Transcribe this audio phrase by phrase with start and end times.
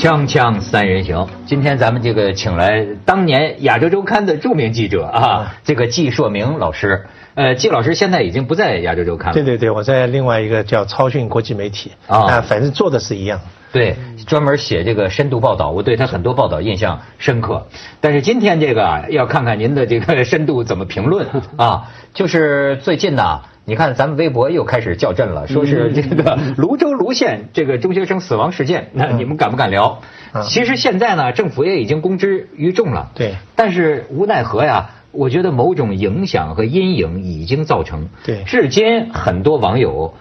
[0.00, 7.04] 锵锵三人行，今天咱们这个请来当年《亚洲周刊》的著名记者啊，这个季硕明老师。
[7.34, 9.42] 呃，季老师现在已经不在《亚洲周刊》了。
[9.42, 13.40] 对对对，我在另外一个叫超讯国际媒体啊，反正做的是一样。
[13.72, 13.94] 对，
[14.26, 17.66] 专门写这个深度报道，我对他很多报道印象深刻。
[18.00, 21.26] 但是今天这个啊，要看看您的这个深度怎么评论
[21.58, 21.90] 啊。
[22.14, 30.00] 就是最近呢，你看咱们微博又开始较真了，说是这个泸州泸县这个中学生死亡事件，那你们敢不敢聊？
[30.48, 33.12] 其实现在呢，政府也已经公之于众了。
[33.14, 33.34] 对。
[33.54, 38.08] 但是无奈何呀，我觉得某种影响和阴影已经造成。
[38.24, 38.42] 对。
[38.44, 40.14] 至今很多网友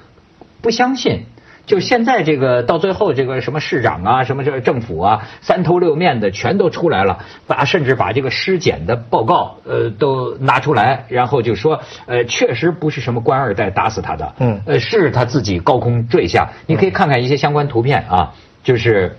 [0.61, 1.25] 不相信。
[1.69, 16.49] 就现在这个到最后，这个什么市长啊，什么这政府啊，三头六面的全都出来了，把甚至把这个尸检的报告呃都拿出来，然后就说呃确实不是什么官二代打死他的，嗯，呃是他自己高空坠下。
[16.65, 19.15] 你可以看看一些相关图片啊，就是，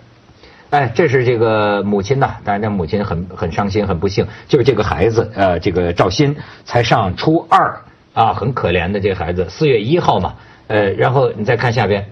[0.71, 6.35] 哎，这是这个母亲呐，当然这母亲很很伤心，很不幸，就是这个孩子呃这个赵鑫
[6.65, 10.35] 才上初二啊，很可怜的这个孩子，四月一号嘛，
[10.67, 12.07] 呃，然后你再看下边。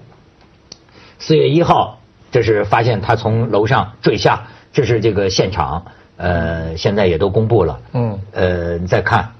[1.18, 1.98] 四月一号，
[2.30, 7.80] 这是发现他从楼上坠下，这是这个现场，呃，现在也都公布了。
[7.92, 8.18] 嗯。
[8.32, 9.32] 呃，你再看，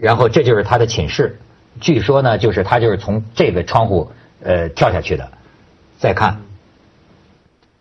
[0.00, 1.38] 然后这就是他的寝室，
[1.80, 4.10] 据说呢，就是他就是从这个窗户
[4.42, 5.28] 呃跳下去的。
[5.98, 6.40] 再看，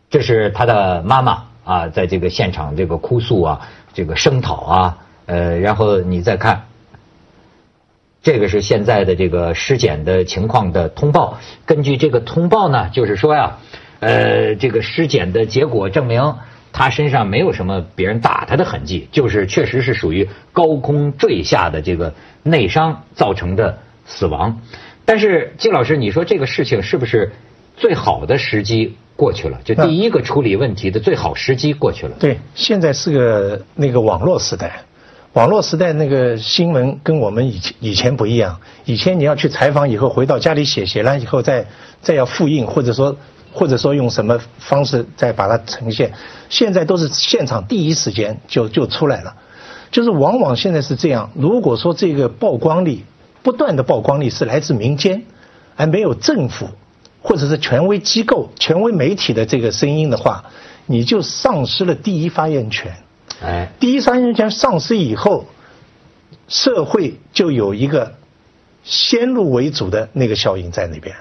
[0.09, 3.61] 这是他的妈妈啊，在这个现场这个哭诉啊，
[3.93, 6.65] 这个声讨啊，呃，然后你再看。
[8.23, 11.39] 这个是现在的这个尸检的情况的通报。
[11.66, 13.58] 根据这个通报呢，就是说呀，
[14.00, 16.36] 呃，这个尸检的结果证明
[16.72, 24.61] 他身上没有什么别人打他的痕迹，就是确实是属于高空坠下的这个内伤造成的死亡。
[25.03, 27.31] 但是金老师，你说这个事情是不是
[27.75, 29.59] 最好的时机过去了？
[29.66, 32.15] 就第一个处理问题的最好时机过去了？
[32.20, 34.83] 对，现在是个那个网络时代。
[35.33, 41.65] 网络时代那个新闻跟我们以前以前不一样，以前你要去采访以后回到家里写写完以后再
[42.02, 43.15] 再要复印或者说
[43.53, 46.11] 或者说用什么方式再把它呈现，
[46.49, 49.33] 现在都是现场第一时间就就出来了，
[49.89, 53.05] 就是往往现在是这样，如果说这个曝光率
[53.41, 55.23] 不断的曝光率是来自民间，
[55.77, 56.67] 而没有政府
[57.21, 60.43] 或者是权威机构、权威媒体的这个声音的话，
[60.87, 62.97] 你就丧失了第一发言权。
[63.43, 65.47] 哎，第一三人权丧失以后，
[66.47, 68.15] 社会就有一个
[68.83, 71.15] 先入为主的那个效应在那边，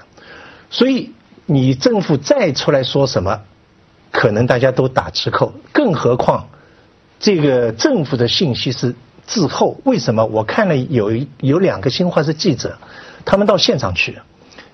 [0.69, 1.13] 所以
[1.47, 3.41] 你政府再出来说什么，
[4.11, 5.53] 可能大家都打折扣。
[5.71, 6.49] 更何况
[7.19, 8.93] 这个政府的信息是
[9.25, 10.23] 滞后，为什么？
[10.25, 12.77] 我看了有有两个新华社记者，
[13.25, 14.19] 他们到现场去，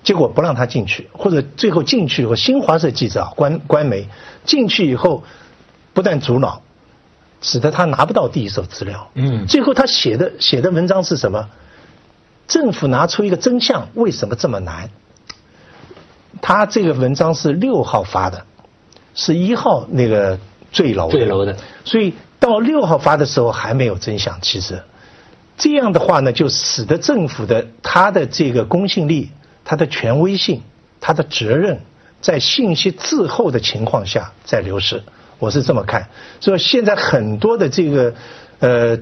[0.02, 4.06] 结果不让他进去，或者最后进去以后，新华社记者啊，官官媒
[4.44, 5.24] 进去以后
[5.94, 6.60] 不但阻挠。
[7.40, 9.10] 使得他拿不到第一手资料。
[9.14, 9.46] 嗯。
[9.46, 11.48] 最后他写的写的文章是什么？
[12.46, 14.88] 政府拿出一个真相，为什么这么难？
[16.40, 18.44] 他这个文章是六号发的，
[19.14, 20.38] 是一号那个
[20.72, 21.10] 坠楼。
[21.10, 21.56] 坠楼的。
[21.84, 24.40] 所以到六号发的时候还没有真相。
[24.40, 24.82] 其实
[25.56, 29.30] 这样的话呢，就使得政府的他的这个公信力、
[29.64, 30.62] 他的权威性、
[31.00, 31.80] 他的责任，
[32.20, 35.02] 在信息滞后的情况下在流失。
[35.38, 36.08] 我是这么看，
[36.40, 38.14] 所以现在很多的这个
[38.58, 38.98] 呃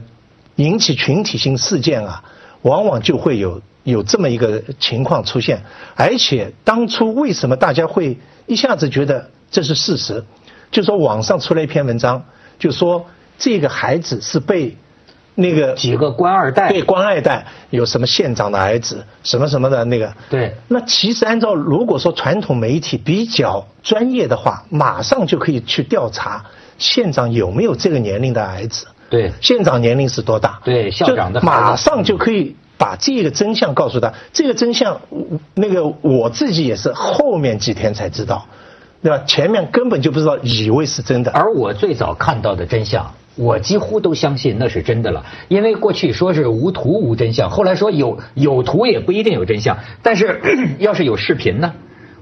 [0.56, 2.24] 引起群体性事件啊，
[2.62, 5.62] 往往就会有有这么一个情况出现。
[5.94, 10.24] 而且当初为什么大家会一下子觉得这是事实？
[10.70, 12.24] 就说网上出来一篇文章，
[12.58, 13.06] 就说
[13.38, 14.76] 这个孩子是被。
[15.38, 20.54] 那个几个官二代，对官二代有什么县长的儿子，什么什么的那个，对。
[20.68, 26.42] 那其实按照如果说传统媒体比较专业的话，马上就可以去调查
[26.78, 28.86] 县长有没有这个年龄的儿子。
[29.10, 29.30] 对。
[29.42, 30.58] 县长年龄是多大？
[30.64, 31.42] 对，校长的。
[31.42, 34.14] 马上就可以把这个真相告诉他。
[34.32, 34.98] 这个真相，
[35.54, 38.46] 那个我自己也是后面几天才知道，
[39.02, 39.22] 对吧？
[39.26, 41.30] 前面根本就不知道，以为是真的。
[41.30, 43.12] 而我最早看到的真相。
[43.36, 49.78] 我几乎都相信那是真的了，因为过去说是无图无真相，后来说有有图也不一定有真相。
[50.02, 50.40] 但是
[50.80, 51.74] 要是有视频呢？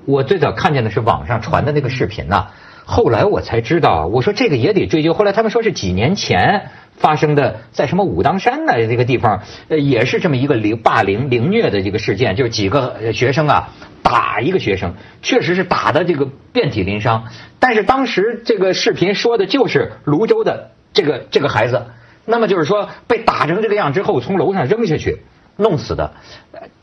[0.07, 2.49] 我最早看见的是网上传的那个视频呐，
[2.85, 5.15] 后来我才知道，我说这个也得追究。
[5.15, 13.71] 后来他们说是几年前发生的，在什么武当山的这个地方，呃，也是这么一个凌霸凌凌虐的这个事件，就是几个学生啊
[14.03, 17.25] 打一个学生，确实是打的这个遍体鳞伤。
[17.61, 20.73] 但是当时这个视频说的就是泸州的。
[20.95, 21.83] 这个这个孩子，
[22.25, 25.19] 那么就是说被打成这个样之后，从楼上扔下去
[25.57, 26.13] 弄死的。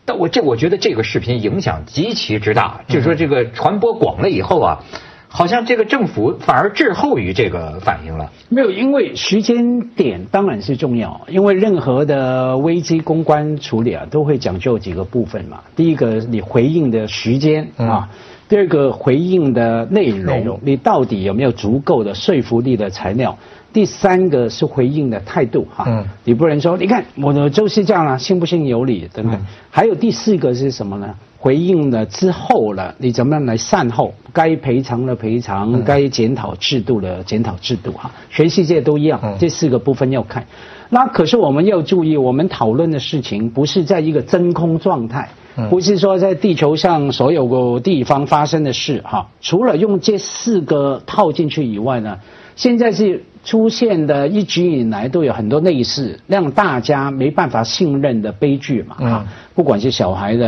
[0.05, 4.83] 但我这我觉得这个视频影响极其之大，就是说这个传播广了以后啊，
[5.27, 8.31] 好像这个政府反而滞后于这个反应了。
[8.49, 15.61] 没有，因为时间点当然是重要，因为任何的危机公关处理啊，都会讲究几个部分嘛。
[15.75, 18.09] 第一个，你回应的时间啊；
[18.49, 23.37] 第二个，回应的内容，你到底有没有足够的说服力的材料？
[23.73, 29.39] 第三个是回应的态度哈，你不能说，你看我的就是这样了，信不信由你等等。
[29.69, 31.15] 还有第四个是什么呢？
[31.38, 34.13] 回应了之后了，你怎么样来善后？
[34.33, 38.12] 该赔偿的赔偿，该检讨制度的检讨制度哈。
[38.29, 40.45] 全世界都一样，这四个部分要看。
[40.89, 45.29] 那可是我们要注意，我们讨论的事情不是在一个真空状态，
[45.69, 49.27] 不是说在地球上所有个地方发生的事哈。
[49.39, 52.19] 除了用这四个套进去以外呢，
[52.61, 53.23] 现在是。
[53.43, 60.47] 出现的一直以来都有很多类似让大家没办法信任的悲剧嘛啊，不管是小孩的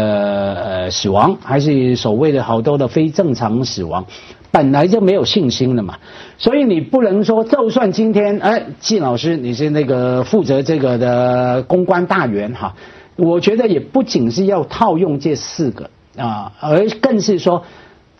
[0.53, 4.05] 呃死亡，还是所谓的好多的非正常死亡，
[4.51, 5.97] 本来就没有信心了嘛，
[6.37, 12.75] 所以你不能说，就算今天哎，季老师你是那个负责这个的公关大员哈，
[13.15, 17.63] 我觉得也不仅是要套用这四个啊，而更是说。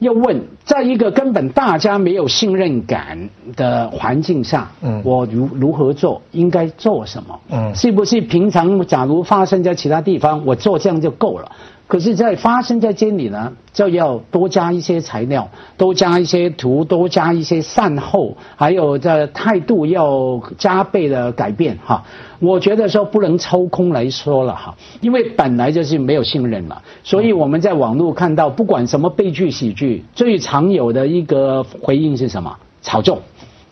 [0.03, 7.39] 要问，在一个根本大家没有信任感的环境下，嗯，我如如何做，应该做什么？
[7.49, 11.51] 嗯，是不是平常假如发生在其他地方，我做这样就够了？
[11.93, 15.47] 可是，在发生在这里呢，就要多加一些材料，
[15.77, 22.03] 多加一些图，多加一些善后，还有这态度要加倍的改变哈。
[22.39, 32.57] 我觉得说不能抽空来说了哈，因为本来就是没有信任了，所以我们在网络看到，不管什么悲剧喜剧，最常有的一个回应是什么？
[32.81, 33.21] 炒作。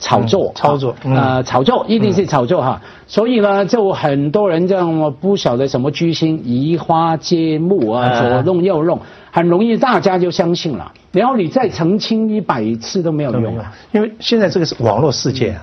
[0.01, 8.99] 炒作，炒作，呃，炒作一定是炒作哈，所以呢，就很多人这样不晓得什么居心，移花接木啊，左弄右弄，
[9.31, 10.91] 很容易大家就相信了。
[11.11, 15.55] 然后你再澄清一百次都没有用啊，因为现在这个是网络世界，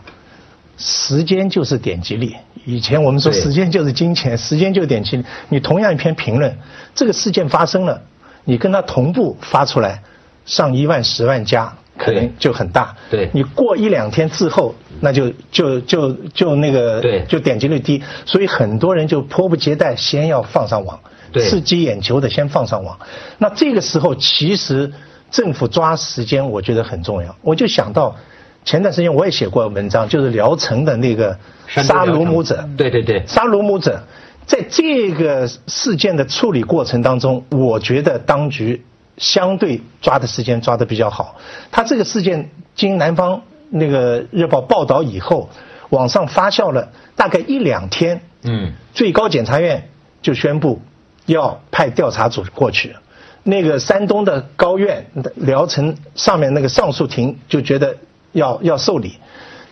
[0.77, 2.33] 时间就是点击率。
[2.65, 5.25] 以前我们说时间就是金钱，时间就是点击率。
[5.49, 6.57] 你同样一篇评论，
[6.95, 8.01] 这个事件发生了，
[8.45, 10.01] 你跟他同步发出来，
[10.45, 11.73] 上一万、十万加。
[11.99, 21.01] 可能就很大，对，你过一两天之后，那就就就就那个，对，就点击率低，所以很多人就迫不及待先要放上网，
[21.35, 22.97] 刺激眼球的先放上网。
[23.39, 24.93] 那这个时候其实
[25.31, 27.35] 政府抓时间，我觉得很重要。
[27.43, 28.17] 我就想到
[28.65, 31.37] 前段时间我也写过文章，就是聊城的那个
[31.67, 34.05] 杀鲁母者，对对对，杀鲁母者，
[34.47, 38.85] 在这个事件的处理过程当中，我觉得当局。
[39.19, 41.37] 相对抓的时间抓的比较好，
[41.71, 45.51] 他这个事件经南方那个日报报道以后，
[45.91, 49.91] 网上发酵了大概一两天，嗯，最高检察院
[50.23, 50.81] 就宣布
[51.27, 52.97] 要派调查组过去，
[53.43, 57.97] 那个山东的高院聊城上面那个上诉庭就觉得
[58.33, 59.19] 要要受理，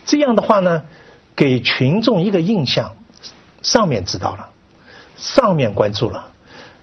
[0.05, 0.83] 这样的话呢，
[1.35, 2.95] 给群众一个印象，
[3.61, 4.49] 上面知道了，
[5.15, 6.31] 上面关注了。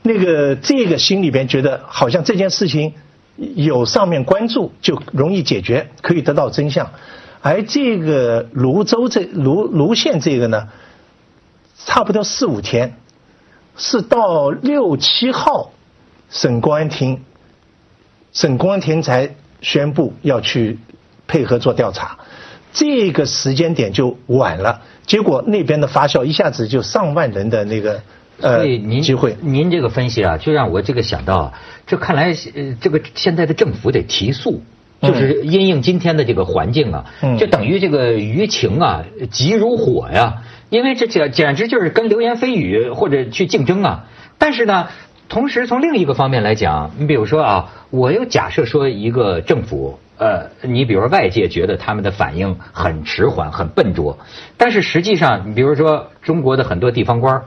[0.06, 2.92] 那个这个心里边觉得好像这件事情
[3.36, 6.92] 有上面关注就容易解决，可以得到真相，
[7.40, 10.68] 而这个泸州这泸泸县这个呢，
[11.86, 12.98] 差不多四五天，
[13.78, 15.72] 是到六七号，
[16.28, 17.22] 省公安厅，
[18.34, 20.78] 省公安厅才宣布要去
[21.26, 22.18] 配合做调查，
[22.74, 28.02] 这个时间点就晚了，结果那边的发酵一下子就上万人的那个。
[28.40, 29.02] 所以您
[29.40, 31.52] 您这个分析啊，就让我这个想到，
[31.86, 34.60] 这看来呃，这个现在的政府得提速，
[35.00, 37.04] 就是因应今天的这个环境啊，
[37.38, 44.06] 就等于这个舆情啊急如火呀，因为这简简直就是跟流言蜚语或者去竞争啊。
[44.36, 44.88] 但是呢，
[45.28, 54.18] 同时从另一个方面来讲，你比如说啊，我又假设说一个政府，呃，你比如说外界觉得他们的反应很迟缓、很笨拙，
[54.56, 57.40] 但是实际上，你比如说中国的很多地方官。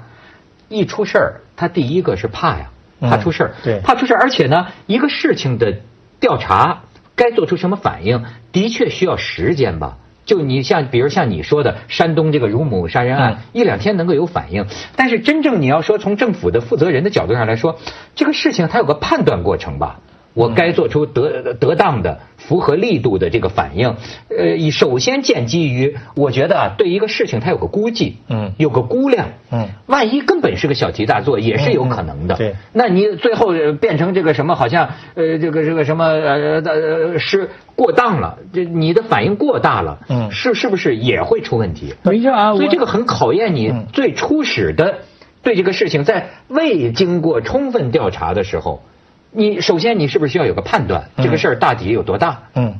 [0.69, 2.69] 一出事儿，他第一个是怕呀，
[3.01, 4.19] 怕出事儿，对，怕出事儿。
[4.21, 5.79] 而且呢，一个事情的
[6.19, 6.83] 调查
[7.15, 9.97] 该做出什么反应，的确需要时间吧？
[10.25, 14.65] 就你像，比如像你说的山东这个乳母杀人案，一两天能够有反应。
[14.97, 17.79] 但是真正你要说从政府的负责人的角度上来说，
[18.13, 20.01] 这个事情它有个判断过程吧？
[20.38, 23.96] 我该做出得得当的、符合力度的这个反应，
[24.29, 33.48] 呃，以首先建基于，我觉得啊，对一个事情它有个估计，嗯，有个估量，嗯，万一根本是个小题大做，也是有可能的，对，那你最后
[33.82, 41.96] 变成这个什么，好像呃，这个这个什么呃呃是过当了，这你的反应过大了，嗯，是是不是也会出问题？
[42.03, 45.00] 没错啊，所以这个很考验你最初始的
[45.41, 48.84] 对这个事情，在未经过充分调查的时候。
[49.31, 51.10] 你首先，你是不是需要有个判断？
[51.17, 52.43] 这个事儿大底有多大？
[52.55, 52.79] 嗯，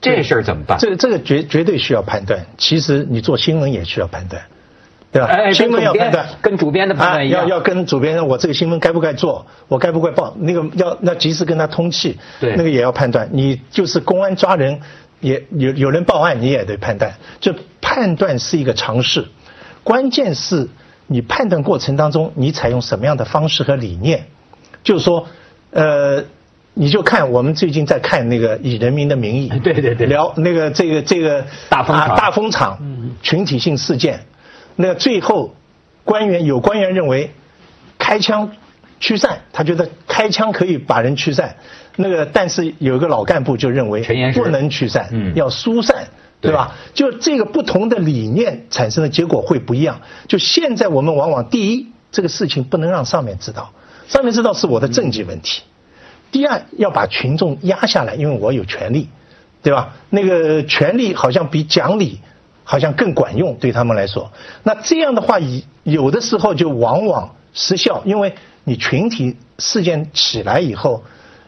[0.00, 0.78] 这事儿怎么办？
[0.78, 2.46] 这个这个绝绝对需要判断。
[2.58, 4.42] 其实你做新闻也需要判断，
[5.10, 5.28] 对吧？
[5.28, 7.42] 哎，新闻要判断，跟主编的判断一样。
[7.42, 9.46] 要要跟主编，我这个新闻该不该做？
[9.68, 10.36] 我该不该报？
[10.38, 12.18] 那个要要及时跟他通气。
[12.40, 13.28] 对，那个也要判断。
[13.32, 14.80] 你就是公安抓人，
[15.20, 17.14] 也有有人报案，你也得判断。
[17.40, 19.26] 就判断是一个常识，
[19.82, 20.68] 关键是
[21.06, 24.26] 你判断过程当中，你采用什么样的方式和理念。
[24.84, 25.26] 就是说，
[25.70, 26.24] 呃。
[26.78, 32.16] 你就看我们最近在看那个《以人民的名义 》，对对对，聊那个这个这个大风场。
[32.18, 32.78] 大风场
[33.22, 34.26] 群体性事件，
[34.76, 35.54] 那最后
[36.04, 37.30] 官员有官员认为
[37.98, 38.52] 开枪
[39.00, 41.56] 驱散，他觉得开枪可以把人驱散，
[41.96, 44.02] 那个但是有一个老干部就认为
[44.34, 46.08] 不能驱散，要疏散，
[46.42, 46.74] 对吧？
[46.92, 50.02] 就这个不同的理念产生的结果会不一样。
[50.28, 53.72] 就现在我们往往第一，这个事情不能让上面知道，
[54.08, 55.62] 上面知道是我的政绩问题。
[56.32, 59.08] 第二，要把群众压下来，因为我有权利，
[59.62, 59.94] 对吧？
[60.10, 62.20] 那个权利好像比讲理
[62.64, 64.30] 好像更管用，对他们来说。
[64.62, 65.38] 那这样的话，
[65.84, 68.34] 有的时候就往往失效，因为
[68.64, 71.04] 你群体事件起来以后，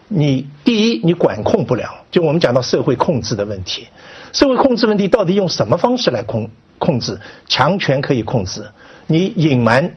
[0.06, 3.88] 你第一你管控不了，就我们讲到社会控制的问题，
[4.32, 6.48] 社会控制问题到底用什么方式来控
[6.78, 7.20] 控制？
[7.48, 8.70] 强权可以控制，
[9.06, 9.96] 你隐瞒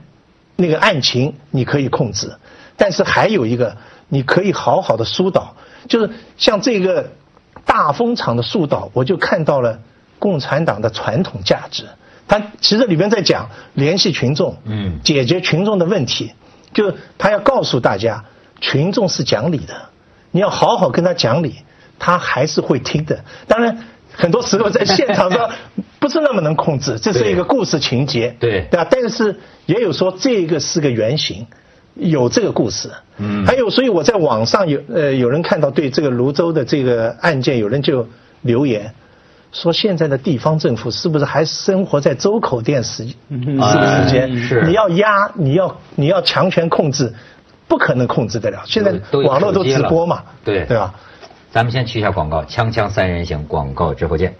[0.56, 2.36] 那个案情你可以控制，
[2.81, 3.77] 但是还有一个。
[4.13, 5.55] 你可以好好的疏导，
[5.88, 7.13] 就是像这个
[7.63, 9.79] 大风场的疏导，我就看到了
[10.19, 11.85] 共产党的传统价值。
[12.27, 16.33] 他其实里面在讲联系群众，嗯，解决群众的问题，
[16.73, 18.25] 就他要告诉大家，
[18.59, 19.75] 群众是讲理的，
[20.31, 21.55] 你要好好跟他讲理，
[21.97, 23.23] 他还是会听的。
[23.47, 23.77] 当然，
[24.11, 25.51] 很多时候在现场上
[26.00, 28.85] 不是那么能控制，这是一个故事情节，对对吧？
[28.91, 31.47] 但是也有说这个是个原型。
[31.95, 38.07] 有这个故事，嗯，还有，所以我在网上有呃有人看到对这个泸州的这个案件，有人就
[38.41, 38.93] 留言
[39.51, 44.38] 说，现在的地方政府是不是还生活在周口店时时时间？
[44.38, 47.13] 是，你要压，你要你要强权控制，
[47.67, 48.63] 不可能控制得了。
[48.65, 48.93] 现在
[49.24, 50.93] 网络都直播嘛，对对吧？
[51.51, 54.33] 咱们先去一下广告，锵锵三人行广告之后见。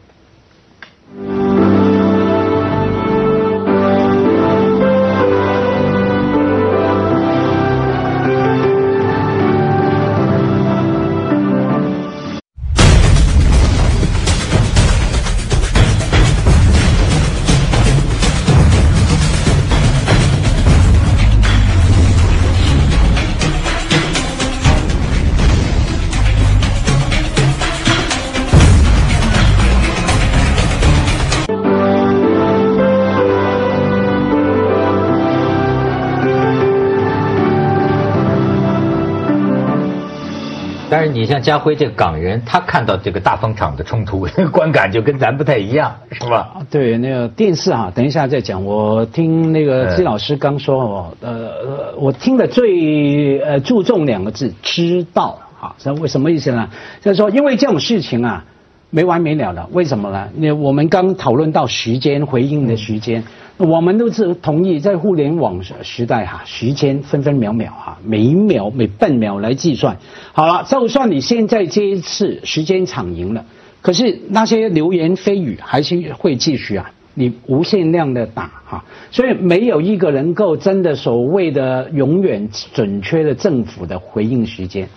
[41.22, 46.58] 你像家辉这个港人，他看到这个大风场的冲突， 观感就跟咱不太一样，是吧？
[46.72, 48.66] 对，那个电视啊，等一下再讲。
[48.66, 56.68] 我听那个季老师刚说哦，呃，我听的最呃注重两个字，知道啊，这为什么意思呢？
[57.02, 58.44] 就是说，因为这种事情啊，
[58.92, 59.68] 没完没了的。
[59.72, 60.30] 为什么呢？
[60.36, 63.24] 那我们刚讨论到时间回应的时间。
[63.58, 69.96] 我们都是同意，在互联网时代哈，时间分分秒秒哈，每一秒每半秒来计算。
[70.34, 73.46] 好了，就算你现在这一次时间场赢了，
[73.84, 84.90] 可是那些流言蜚语还是会继续啊，你无限量的打哈，所以没有一个能够真的所谓的永远准确的政府的回应时间。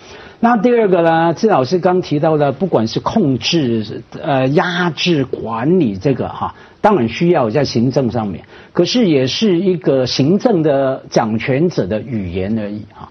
[0.44, 6.54] 那第二个呢，志老师刚提到的，不管是控制、呃压制、管理这个哈。
[6.82, 13.08] 当然需要在行政上面，可是也是一个行政的掌权者的语言而已啊！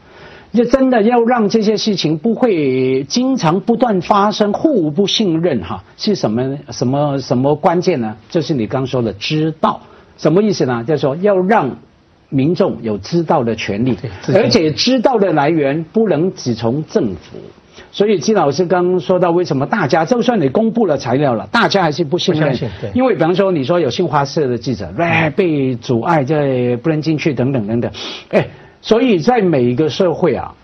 [0.53, 8.15] 就真的要让这些事情不会经常不断发生，互不信任哈，是什么什么什么关键呢？
[8.29, 9.81] 就是你刚说的知道
[10.17, 10.83] 什么意思呢？
[10.83, 11.77] 就是说要让
[12.33, 13.95] 民众有知道的权利，
[14.33, 17.37] 而且知道的来源不能只从政府。
[17.91, 22.57] 所以金老师刚刚说到，为什么大家就算你公布了材料了，大家还是不信任？
[22.93, 27.91] 因为比方说你说有新华社的记者，哎，被阻碍在不能进去等等等等，
[28.29, 28.47] 哎，
[28.81, 30.55] 所以在每一个社会啊，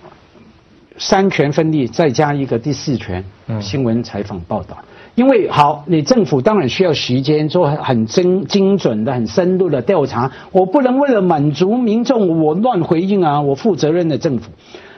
[0.98, 3.24] 三权分立，再加一个第四权，
[3.62, 4.78] 新闻采访报道。
[5.16, 14.52] 因为好，你政府当然需要时间做很精精准的、很深入的调查，我不能为了满足民众我乱回应啊，我负责任的政府。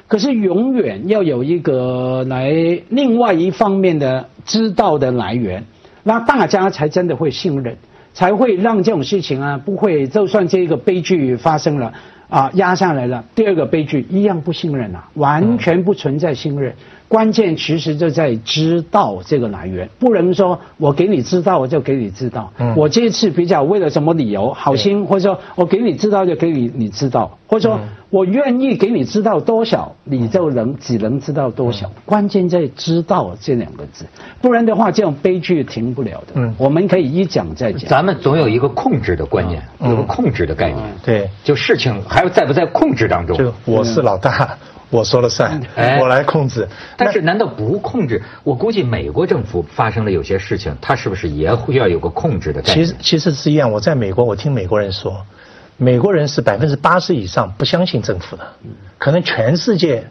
[0.07, 2.51] 可是永远要有一个来
[2.89, 5.63] 另外一方面的知道的来源，
[6.03, 7.77] 那大家才真的会信任，
[8.13, 11.93] 才会让这种事情啊不会，就算这个悲剧发生了
[12.29, 16.75] 啊压下来了，第二个悲剧一样不信任啊，完全不存在信任。
[17.11, 22.53] 关键其实就在知道这个来源，不能说我给你知道我就给你知道。
[22.57, 31.91] 嗯我这一次比较为了什么理由好心，或者说我给你知道就给你你知道，或者说嗯我愿意给你知道多少，你就能只能知道多嗯少。
[32.05, 34.05] 关键在知道这两个字，
[34.41, 36.33] 不然的话这种悲剧停不了的。
[36.35, 37.89] 嗯我们可以一讲再讲。
[37.89, 40.81] 咱们总有一个控制的观念，有个控制的概念。
[41.03, 43.37] 对，就事情还在不在控制当中？
[43.37, 44.57] 就我是老大，
[44.91, 46.67] 我说了算，哎我来控制。
[46.98, 48.21] 但是难道不控制？
[48.43, 52.86] 我估计美国政府发生了有些事情，它是不是也会要有个控制的概念？
[52.86, 53.71] 其实其实是一样。
[53.71, 55.25] 我在美国，我听美国人说，
[55.77, 58.45] 美国人是百分之八十以上不相信政府的，
[59.00, 60.05] 可能全世界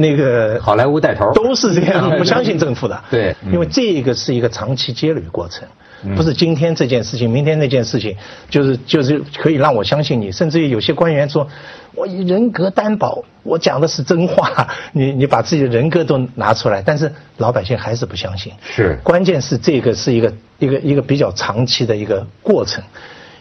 [0.00, 3.02] 那个好莱坞带头都是这样， 不相信政府的。
[3.10, 5.66] 对嗯因为这个是一个长期积累过程，
[6.14, 8.16] 不是今天这件事情，明天那件事情，
[8.48, 10.30] 就是就是可以让我相信你。
[10.30, 11.48] 甚至于有些官员说，
[11.96, 18.52] 我以人格担保，我讲的是真话， 你你把自己的人格都拿出来，但是老百姓还是不相信。
[18.62, 22.84] 是关键是这个是一个一个一个比较长期的一个过程，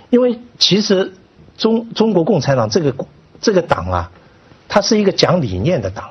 [0.09, 1.13] 因为其实
[1.55, 2.95] 中中国共产党这个
[3.39, 4.11] 这个党啊，
[4.67, 6.09] 它是一个讲理念的党，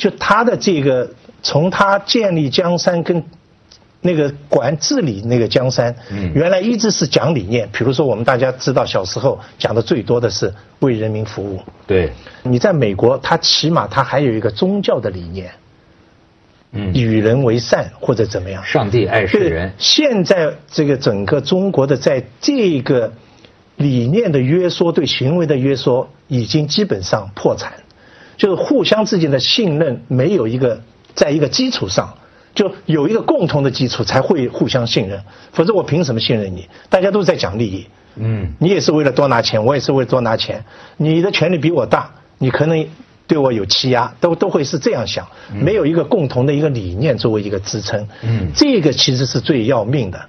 [0.00, 1.10] 就他的这个
[1.42, 3.22] 从他建立江山跟
[4.00, 6.32] 那个管治理那个江山，嗯。
[6.34, 7.68] 原来一直是讲理念。
[7.70, 12.10] 比如说我们大家知道小时候讲的最多的是为人民服务，对，
[12.42, 15.52] 你在美国，他起码他还有一个宗教的理念，
[16.72, 18.64] 嗯，与人为善或者怎么样。
[18.64, 23.12] 上帝爱世对人，现在这个整个中国的在这个
[23.76, 27.74] 理念的约束、对行为的约束，已经基本上破产，
[28.40, 30.80] 就是互相之间的信任没有一个
[31.14, 32.14] 在一个基础上。
[32.52, 35.22] 就有一个共同的基础，才会互相信任。
[35.52, 36.68] 否则我凭什么信任你？
[36.88, 40.64] 大家都在讲利益，嗯，你也是为了多拿钱，我也是为了多拿钱。
[40.96, 42.84] 你的权利比我大，你可能
[43.28, 48.08] 对我有欺压，都都会是这样想，没有一个共同的一个理念作为一个支撑。
[48.22, 50.20] 嗯这个其实是最要命的。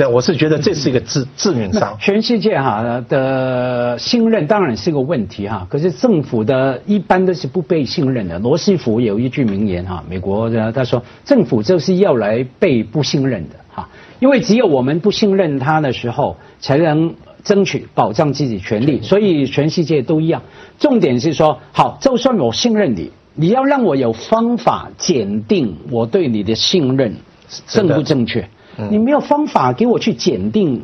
[0.00, 1.94] 对，我是觉得这是一个致致命伤。
[2.00, 8.38] 全世界哈的信任当然是个问题哈，可是政府的一般都是不被信任的。
[8.38, 19.02] 罗斯福有一句名言哈，美国的他说政府就是要来被不信任的哈，因为只有我们不信任他的时候，才能争取保障自己权利。
[19.02, 20.40] 所以全世界都一样。
[20.78, 27.14] 重点是说，好，就算我信任你，你要让我有方法检定我对你的信任
[27.66, 28.48] 正不正确。
[28.90, 30.82] 你没有方法给我去检定，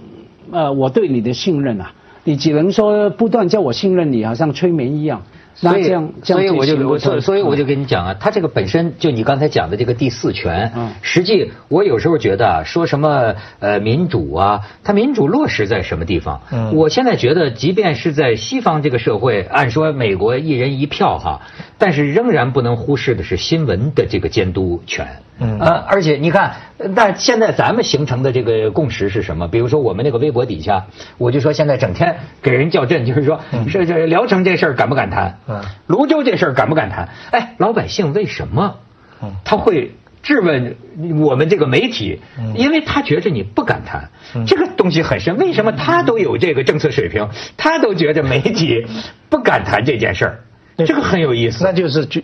[0.51, 1.93] 呃，我对你的信任啊，
[2.25, 5.23] 你只能说不断叫我信任你，好像催眠一样。
[5.61, 5.87] 那所以
[6.23, 16.42] 所以我就所所以我就跟你讲啊，他这个本身就你刚才讲的这个第四权，嗯实际我有时候觉得啊，说什么呃民主啊，它民主落实在什么地方？
[16.53, 21.40] 嗯我现在觉得，即便是在西方这个社会，按说美国一人一票哈，
[21.79, 25.07] 但是仍然不能忽视的是新闻的这个监督权。
[25.38, 29.49] 嗯呃，而且你看，呃但现在咱们形成的这个共识是什么？
[29.49, 30.87] 比如说我们那个微博底下，
[31.19, 35.38] 我就说现在整天给人叫阵，就是说是这聊城这事儿敢不敢谈？
[35.49, 37.09] 嗯泸州这事儿敢不敢谈？
[37.31, 38.79] 哎，老百姓为什么
[39.23, 40.77] 嗯他会质问
[41.21, 42.21] 我们这个媒体？
[42.39, 44.11] 嗯因为他觉着你不敢谈，
[44.47, 45.37] 这个东西很深。
[45.37, 48.87] 为什么他都有这个政策水平，他都觉着媒体
[49.29, 50.41] 不敢谈这件事儿？
[50.85, 51.65] 这个很有意思。
[51.65, 52.21] 那就是就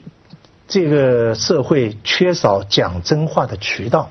[0.66, 4.10] 这个社会缺少讲真话的渠道，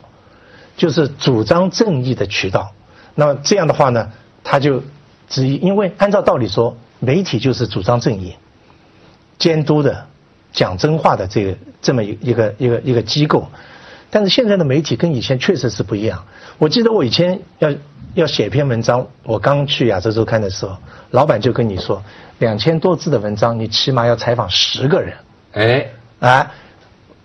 [0.77, 2.71] 就是主张正义的渠道。
[3.13, 4.11] 那么这样的话呢，
[4.43, 4.83] 他就
[5.27, 8.35] 只因为按照道理说，媒体就是主张正义、
[9.41, 10.05] 监督的、
[10.53, 13.47] 讲真话的这个这么一一个一个一个机构。
[14.11, 16.25] 但是现在的媒体跟以前确实是不一样。
[16.59, 17.73] 我记得我以前要
[18.13, 20.77] 要写篇文章，我刚去亚洲周刊的时候，
[21.09, 22.03] 老板就跟你说，
[22.37, 25.15] 两千多字的文章，你起码要采访十个人。
[25.53, 25.87] 哎，
[26.19, 26.51] 啊，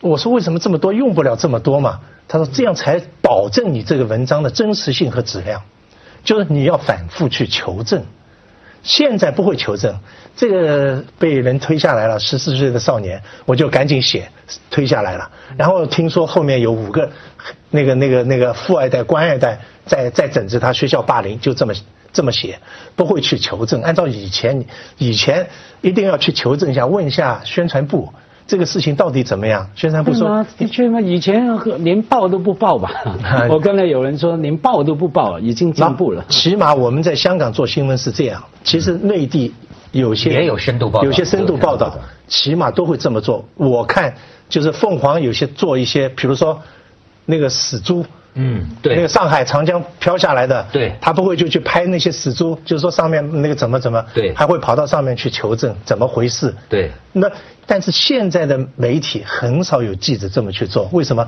[0.00, 0.92] 我说为什么这么多？
[0.92, 2.00] 用不了这么多嘛？
[2.28, 5.62] 他说这样才保证你这个文章的真实性和质量，
[6.24, 8.04] 就是你要反复去求证。
[8.86, 9.98] 现在不会求证，
[10.36, 14.30] 这个被人推下来了，十四岁的少年，我就赶紧写，
[14.70, 15.28] 推下来了。
[15.58, 17.10] 然后听说后面有五个
[17.70, 21.74] 那个那个那个富二代、官二代在在整治他学校霸凌，就这么
[22.12, 22.60] 这么写，
[22.94, 23.82] 不会去求证。
[23.82, 24.64] 按照以前
[24.98, 25.48] 以前
[25.80, 28.14] 一定要去求证一下，问一下宣传部
[28.46, 29.68] 这个事情到底怎么样。
[29.74, 30.46] 宣传部说？
[30.56, 31.00] 的确吗？
[31.00, 32.90] 以前连报都不报吧？
[33.50, 36.24] 我刚才有人说连报都不报，已经进步了。
[36.28, 39.52] 起码我们在香港做新闻是这样，其实内地
[39.92, 43.44] 有些也有深度报道有些深度报道有深度报道，起码都会这么做。
[43.56, 44.14] 我看
[44.48, 46.62] 就是凤凰有些做一些，比如说
[47.24, 48.04] 那个死猪，
[48.36, 56.54] 嗯，那个，上海长江飘下来的，对他不会就去拍那些死猪，就是说上面那个怎么怎么，对还会跑到上面去求证怎么回事。
[56.68, 57.30] 对，那
[57.66, 61.26] 但是现在的媒体很少有记者这么去做，为什么？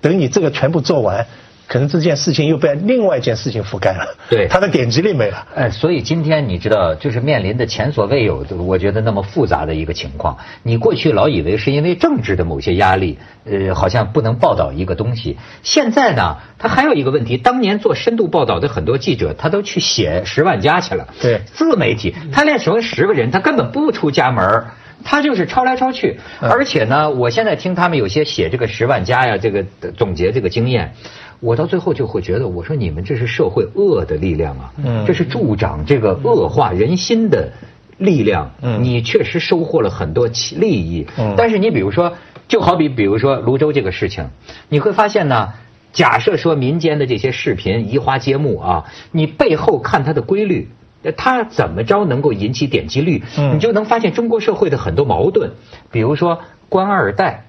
[0.00, 1.26] 等你这个全部做完，
[1.68, 5.46] 可能这件事情又被另外一件事情覆盖了，对他的点击率没了。
[5.54, 10.38] 哎，所以今天你知道，就是面临的前所未有的，我觉得那么复杂的一个情况。
[10.62, 15.36] 你过去老以为是因为政治的某些压力，呃，好像不能报道一个东西。
[15.62, 21.08] 现在呢，他还有一个问题，当年做深度报道的很多记者，他都去写十万加去了。
[21.20, 24.70] 对自媒体，他连成为十个人，他根本不出家门儿
[25.04, 29.62] 他就是抄来抄去，嗯而且呢，我现在听他们有些写这个十万加呀，这个
[29.96, 30.94] 总结这个经验，
[31.40, 37.52] 我到最后就会觉得，我说你们这是社会恶的力量啊，嗯这是助长这个恶化人心的
[37.98, 38.50] 力量。
[38.62, 42.12] 嗯你确实收获了很多其利益，嗯但是你比如说，
[42.48, 44.28] 就好比比如说泸州这个事情，
[44.68, 45.52] 你会发现呢。
[45.92, 50.68] 假设说民间的这些视频移花接木啊，你背后看它的规律，
[51.02, 55.52] 呃它怎么着能够引起点击率，嗯你就能发现中国社会的很多矛盾，
[55.90, 57.45] 比如说官二代。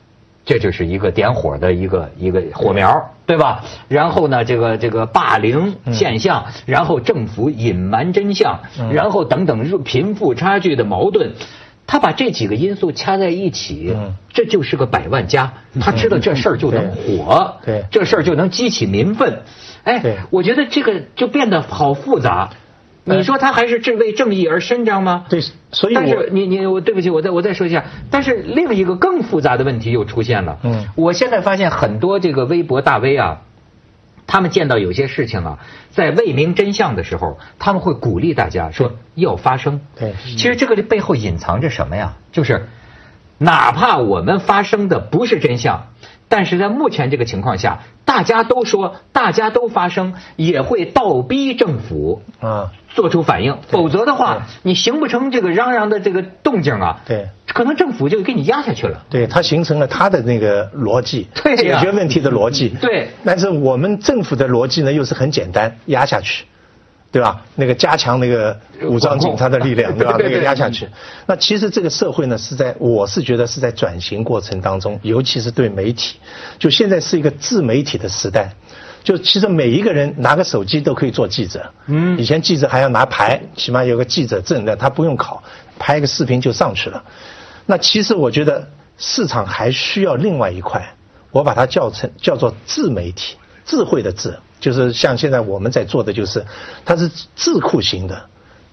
[0.48, 3.66] 这就是一个点火的一个一个火苗，对吧？
[3.90, 11.34] 然后呢，这个这个霸凌现象，然后政府隐瞒真相，嗯然后等等贫富差距的矛盾，
[11.86, 15.52] 他把这几个因素掐在一起，嗯这就是个百万家。
[15.82, 19.42] 他知道这事儿就能火，对对这事儿就能激起民愤。
[19.84, 22.52] 哎，我觉得这个就变得好复杂。
[23.16, 25.26] 你说他还是正为正义而伸张吗？
[25.30, 25.42] 对，
[25.72, 27.86] 所以但是你你我对不起，我再我再说一下。
[28.12, 30.60] 但是另一个更复杂的问题又出现了。
[30.64, 33.42] 嗯我现在发现很多这个微博大 V 啊，
[34.28, 35.60] 他们见到有些事情啊，
[35.92, 39.82] 在未明真相的时候，他们会鼓励大家说要发声。
[39.98, 42.18] 对其实这个背后隐藏着什么呀？
[42.32, 42.68] 就是
[43.38, 45.88] 哪怕我们发生的不是真相。
[46.30, 59.06] 但是在目前这个情况下，大家都说，大家都发声，也会倒逼政府啊，做出反应，否则的话，你形不成这个嚷嚷的这个动静啊，对，可能政府就给你压下去了。
[59.10, 61.80] 对，它形成了它的那个逻辑，对呀。
[61.80, 62.70] 解决问题的逻辑。
[62.82, 63.10] 对。
[63.24, 66.46] 但是我们政府的逻辑呢，又是很简单，压下去，
[67.18, 67.42] 对吧？
[67.56, 70.16] 那个加强那个武装警察的力量， 对吧？
[70.20, 70.88] 那个压下去。
[71.26, 76.20] 那其实这个社会呢，是在我是觉得是在转型过程当中，尤其是对媒体，
[76.60, 78.54] 就现在是一个自媒体的时代。
[79.04, 85.42] 就其实每一个人拿个手机都可以做记者，嗯以前记者还要拿牌，起码有个记者证的，他不用考，
[85.80, 87.02] 拍个视频就上去了。
[87.66, 90.94] 那其实我觉得市场还需要另外一块，
[91.32, 96.44] 我把它叫成叫做自媒体，智慧的智，就是像现在我们在做的就是，
[96.86, 98.28] 它是智库型的，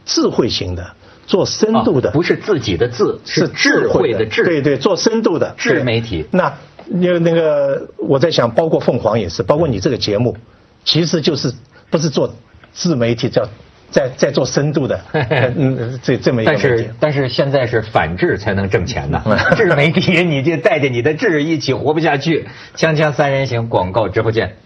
[0.07, 0.93] 智慧型的，
[1.27, 4.45] 做深度的，啊不是自己的智，是智慧的智。
[4.45, 5.53] 对对，做深度的。
[5.59, 6.25] 智媒体。
[6.31, 6.55] 那
[6.87, 10.37] 那个那个，我在想，包括凤凰也是，包括你这个节目，
[10.85, 11.53] 其实就是
[11.91, 12.33] 不是做
[12.73, 13.49] 自媒体，叫
[13.91, 15.01] 在在做深度的，
[15.57, 22.47] 嗯，这这么一个但是但是现在是反智才能挣钱呐嗯， 智媒体你就带着你的智一起活不下去。
[22.77, 24.57] 锵锵三人行广告直播间。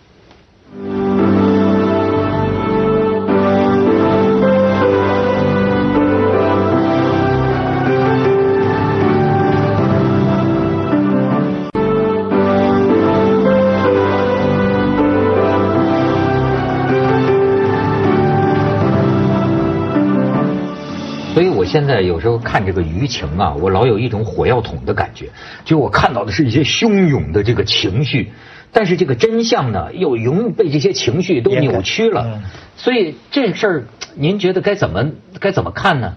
[21.34, 25.28] 所以我现在有时候看这个舆情啊，我老有一种火药桶的感觉，
[25.64, 28.32] 就我看到的是一些汹涌的这个情绪，
[28.72, 32.42] 但是这个真相呢，又容易被这些情绪都扭曲了嗯。
[32.76, 36.16] 所以这事儿，您觉得该怎么该怎么看呢？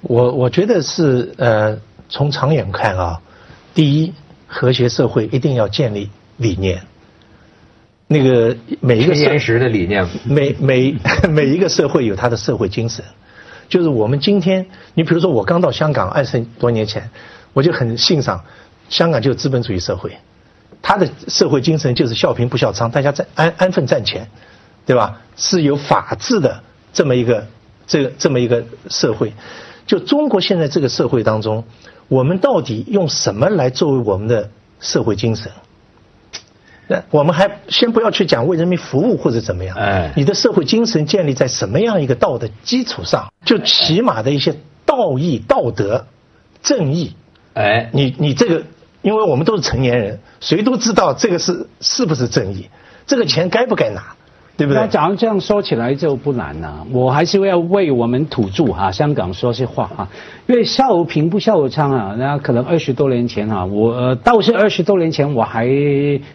[0.00, 1.78] 我我觉得是呃，
[2.08, 3.20] 从长远看啊，
[3.74, 4.12] 第一，
[4.46, 6.82] 和谐社会一定要建立理念。
[8.06, 10.96] 那个每一个现实的理念，每每
[11.28, 13.04] 每一个社会有它的社会精神，
[13.68, 17.10] 就是我们今天，你比如说我刚到香港二十多年前，
[17.52, 18.44] 我就很欣赏
[18.88, 20.16] 香港就是资本主义社会，
[20.82, 24.28] 它的社会精神就是笑贫不笑娼，大家在安安分赚钱，
[24.86, 25.20] 对吧？
[25.36, 26.62] 是有法治的
[26.92, 27.46] 这么一个
[27.86, 29.32] 这个这么一个社会。
[29.86, 31.64] 就中国现在这个社会当中，
[32.08, 35.50] 我们到底用什么来作为我们的社会精神？
[36.90, 43.30] 那我们还先不要去讲为人民服务或者怎么样，哎你的社会精神建立在什么样一个道德基础上？
[43.44, 46.06] 就起码的一些道义、道德、
[46.62, 47.14] 正义，
[47.52, 48.62] 哎，你你这个，
[49.08, 52.68] 因为我们都是成年人，谁都知道这个是是不是正义，
[53.06, 54.02] 这个钱该不该拿，
[54.58, 54.82] 对不对？
[54.82, 60.08] 那假如这样说起来就不难了、我还是要为我们土著哈、香港说些话哈、
[60.46, 65.66] 因为笑贫不笑娼啊，那可能二十多年前哈、我、呃、倒是二十多年前我还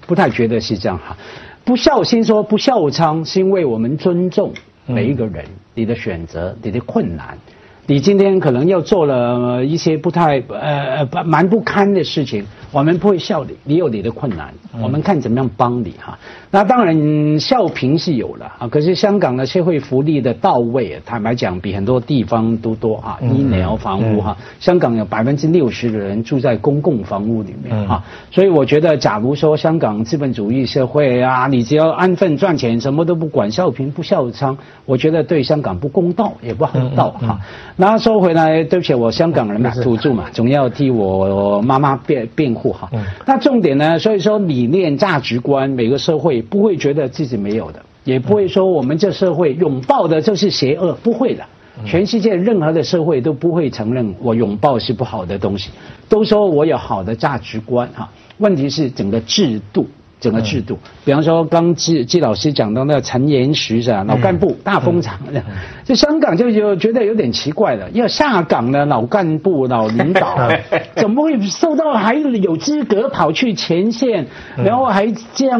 [0.08, 1.16] 不太觉得是这样哈、
[1.64, 4.52] 不孝，先说不孝娼，是因为我们尊重
[4.88, 7.38] 每一个人，你的选择，你的困难。
[7.86, 16.18] 你今天可能要做了一些不太呃呃蛮不堪的事情，我们不会笑你，你有你的困难，我们看怎么样帮你哈。
[16.52, 37.40] 那当然笑贫是有了啊，可是香港的社会福利的到位，坦白讲比很多地方都多啊，医疗房屋哈，香港有百分之六十的人住在公共房屋里面哈，所以我觉得，假如说香港资本主义社会啊，你只要安分赚钱，什么都不管，笑贫不笑娼，我觉得对香港不公道，也不好道哈。
[37.76, 42.90] 那说回来，对不起，我香港人嘛，土著嘛，总要替我妈妈辩辩护哈。
[43.26, 51.44] 那重点呢，所以说理念、价值观，每个社会不会觉得自己没有的，也不会说我们这社会拥抱的就是邪恶，不会的。
[51.86, 55.72] 全世界任何的社会都不会承认我拥抱是不好的东西，
[56.08, 58.08] 都说我有好的价值观哈。
[58.38, 59.88] 问题是整个制度。
[60.24, 64.06] 整个制度，比方说刚季季老师讲到那个陈延时是吧？
[64.08, 65.20] 老干部大风场，
[65.84, 67.90] 就香港就就觉得有点奇怪了。
[67.92, 70.50] 要下岗的老干部、老领导，
[70.96, 75.60] 怎么会受到还有资格跑去前线，然后还这样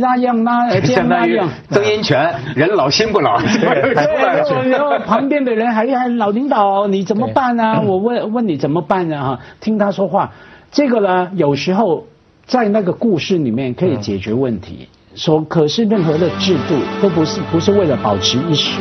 [0.00, 1.48] 那样那 这样那样？
[1.70, 7.80] 曾荫权人老心不老，然后旁边的人还还老领导你怎么办呢？
[7.86, 9.22] 我问问你怎么办呢？
[9.22, 10.32] 哈，听他说话，
[10.72, 12.06] 这个呢有时候。
[12.46, 18.80] 在那个故事里面可以解决问题，说可是任何的制度都不是不是为了保持一时，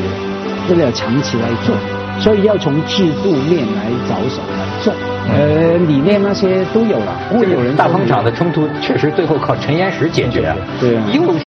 [0.69, 1.75] 为了长期来做，
[2.19, 4.93] 所以要从制度面来着手来做。
[5.29, 11.52] 呃，理念那些都有了，会有人大风场的冲突确实最后靠陈岩石解决，对啊，又。